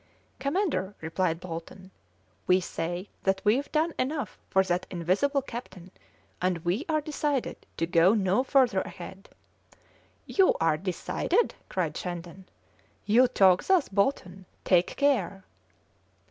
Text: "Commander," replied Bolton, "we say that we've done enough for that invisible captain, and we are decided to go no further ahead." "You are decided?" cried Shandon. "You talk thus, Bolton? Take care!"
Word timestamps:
"Commander," 0.39 0.95
replied 0.99 1.39
Bolton, 1.39 1.91
"we 2.47 2.59
say 2.59 3.07
that 3.21 3.39
we've 3.43 3.71
done 3.71 3.93
enough 3.99 4.39
for 4.49 4.63
that 4.63 4.87
invisible 4.89 5.43
captain, 5.43 5.91
and 6.41 6.57
we 6.65 6.85
are 6.89 7.01
decided 7.01 7.67
to 7.77 7.85
go 7.85 8.15
no 8.15 8.43
further 8.43 8.81
ahead." 8.81 9.29
"You 10.25 10.55
are 10.59 10.75
decided?" 10.77 11.53
cried 11.69 11.95
Shandon. 11.95 12.45
"You 13.05 13.27
talk 13.27 13.63
thus, 13.65 13.89
Bolton? 13.89 14.47
Take 14.65 14.87
care!" 14.95 15.43